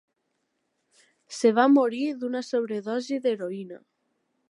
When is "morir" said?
1.75-2.01